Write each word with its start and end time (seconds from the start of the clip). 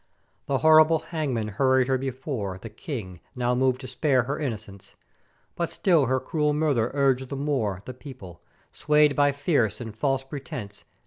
"The 0.47 0.57
horr'ible 0.61 1.03
Hangmen 1.09 1.47
hurried 1.47 1.87
her 1.87 1.99
before 1.99 2.57
the 2.57 2.71
King, 2.71 3.19
now 3.35 3.53
moved 3.53 3.81
to 3.81 3.87
spare 3.87 4.23
her 4.23 4.39
innocence; 4.39 4.95
but 5.55 5.71
still 5.71 6.07
her 6.07 6.19
cruel 6.19 6.53
murther 6.55 6.89
urged 6.95 7.29
the 7.29 7.35
more 7.35 7.83
the 7.85 7.93
People, 7.93 8.41
swayed 8.71 9.15
by 9.15 9.31
fierce 9.31 9.79
and 9.79 9.95
false 9.95 10.23
pretence. 10.23 10.85